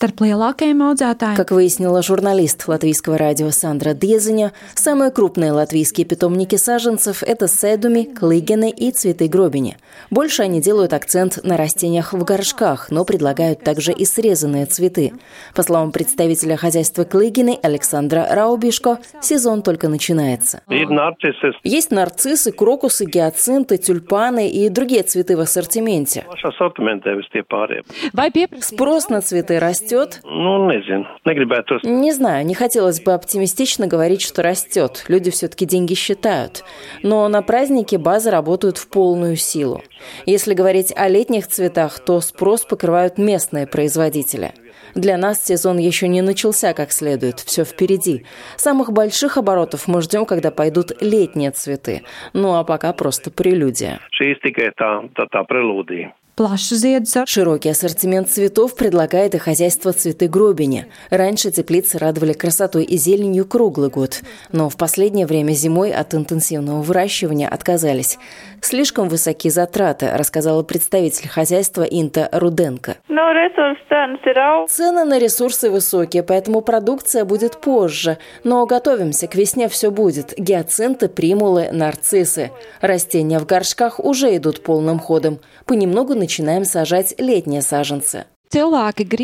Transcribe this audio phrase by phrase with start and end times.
[0.00, 1.34] Lielākajiem audzētājiem.
[1.34, 8.70] Как выяснила журналист латвийского радио Сандра Дезеня, самые крупные латвийские питомники саженцев– это седуми, клыгины
[8.70, 9.76] и цветы гробини.
[10.10, 15.14] Больше они делают акцент на растениях в горшках, но предлагают также и срезанные цветы.
[15.56, 20.62] По словам представителя хозяйства клыгины Александра Раубишко, сезон только начинается.
[21.64, 26.24] Есть нарциссы, крокусы, гиацинты, тюльпаны и другие цветы в ассортименте.
[28.60, 29.87] Спрос на цветы растет?
[31.82, 35.04] Не знаю, не хотелось бы оптимистично говорить, что растет.
[35.08, 36.64] Люди все-таки деньги считают.
[37.02, 39.82] Но на празднике базы работают в полную силу.
[40.26, 44.52] Если говорить о летних цветах, то спрос покрывают местные производители.
[44.94, 48.24] Для нас сезон еще не начался как следует, все впереди.
[48.56, 52.02] Самых больших оборотов мы ждем, когда пойдут летние цветы.
[52.32, 54.00] Ну а пока просто прелюдия.
[57.26, 60.86] Широкий ассортимент цветов предлагает и хозяйство «Цветы Гробини».
[61.10, 64.20] Раньше теплицы радовали красотой и зеленью круглый год,
[64.52, 68.18] но в последнее время зимой от интенсивного выращивания отказались.
[68.60, 72.98] Слишком высокие затраты, рассказала представитель хозяйства Инта Руденко.
[74.68, 78.18] Цены на ресурсы высокие, поэтому продукция будет позже.
[78.44, 80.34] Но готовимся, к весне все будет.
[80.38, 82.52] Гиацинты, примулы, нарциссы.
[82.80, 85.40] Растения в горшках уже идут полным ходом.
[85.66, 88.26] Понемногу начинаем сажать летние саженцы.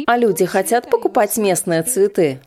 [0.07, 2.41] А люди хотят покупать местные цветы.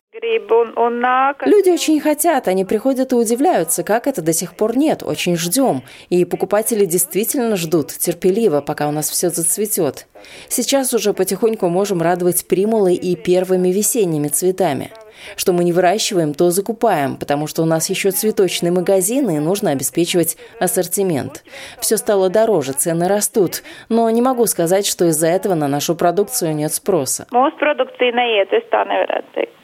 [1.46, 5.84] Люди очень хотят, они приходят и удивляются, как это до сих пор нет, очень ждем.
[6.10, 10.08] И покупатели действительно ждут, терпеливо, пока у нас все зацветет.
[10.50, 14.92] Сейчас уже потихоньку можем радовать примулой и первыми весенними цветами.
[15.36, 19.72] Что мы не выращиваем, то закупаем, потому что у нас еще цветочные магазины и нужно
[19.72, 21.44] обеспечивать ассортимент.
[21.80, 26.56] Все стало дороже, цены растут, но не могу сказать, что из-за этого на нашу продукцию
[26.56, 27.28] нет спроса.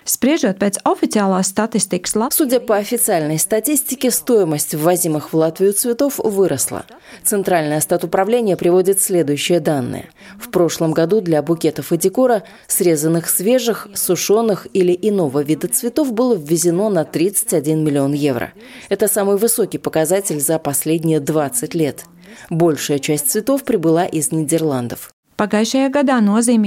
[0.05, 6.83] Spriežot pēc официальной статистики, Судя по официальной статистике, стоимость ввозимых в Латвию цветов выросла.
[7.23, 10.09] Центральное статуправление приводит следующие данные.
[10.39, 16.35] В прошлом году для букетов и декора, срезанных свежих, сушеных или иного вида цветов, было
[16.35, 18.53] ввезено на 31 миллион евро.
[18.89, 22.05] Это самый высокий показатель за последние 20 лет.
[22.49, 25.13] Большая часть цветов прибыла из Нидерландов.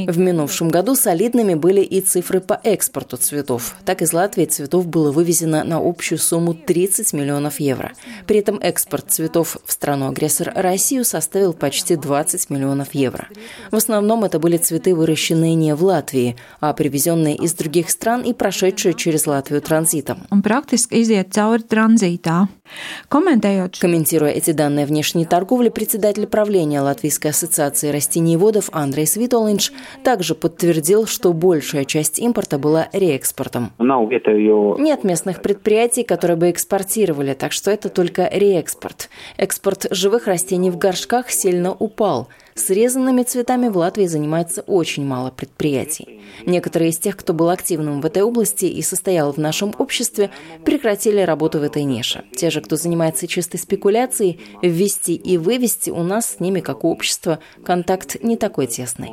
[0.06, 3.76] В минувшем году солидными были и цифры по экспорту цветов.
[3.84, 7.92] Так из Латвии цветов было вывезено на общую сумму 30 миллионов евро.
[8.26, 13.28] При этом экспорт цветов в страну-агрессор Россию составил почти 20 миллионов евро.
[13.70, 18.32] В основном это были цветы, выращенные не в Латвии, а привезенные из других стран и
[18.32, 20.26] прошедшие через Латвию транзитом.
[23.08, 29.72] Комментируя эти данные внешней торговли, председатель правления Латвийской ассоциации растениеводов Андрей Свитолинч
[30.02, 33.72] также подтвердил, что большая часть импорта была реэкспортом.
[34.78, 39.08] Нет местных предприятий, которые бы экспортировали, так что это только реэкспорт.
[39.36, 46.20] Экспорт живых растений в горшках сильно упал– Срезанными цветами в Латвии занимается очень мало предприятий.
[46.46, 50.30] Некоторые из тех, кто был активным в этой области и состоял в нашем обществе,
[50.64, 52.24] прекратили работу в этой нише.
[52.34, 57.40] Те же, кто занимается чистой спекуляцией, ввести и вывести у нас с ними, как общество,
[57.62, 59.10] контакт не такой тесный.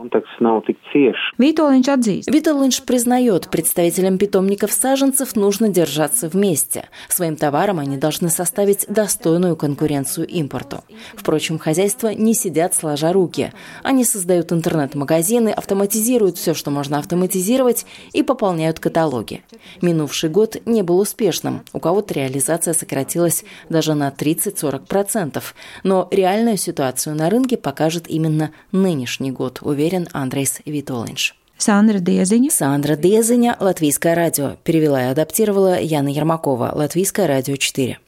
[2.27, 6.89] Виталинч признает, представителям питомников саженцев нужно держаться вместе.
[7.09, 10.83] Своим товаром они должны составить достойную конкуренцию импорту.
[11.15, 13.51] Впрочем, хозяйства не сидят сложа руки руки.
[13.83, 19.43] Они создают интернет-магазины, автоматизируют все, что можно автоматизировать, и пополняют каталоги.
[19.81, 21.63] Минувший год не был успешным.
[21.73, 25.41] У кого-то реализация сократилась даже на 30-40%.
[25.83, 31.35] Но реальную ситуацию на рынке покажет именно нынешний год, уверен Андрейс Витолинш.
[31.57, 32.49] Сандра Дезиня.
[32.51, 34.57] Сандра Дезиня, Латвийское радио.
[34.63, 37.99] Перевела и адаптировала Яна Ермакова, Латвийское радио 4.